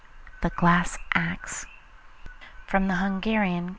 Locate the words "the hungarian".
2.87-3.69